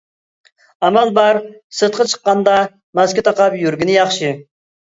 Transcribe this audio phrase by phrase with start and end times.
[0.87, 1.39] ئامال بار
[1.81, 2.57] سىرتقا چىققاندا
[3.03, 4.37] ماسكا تاقاپ يۈرگىنى ياخشى.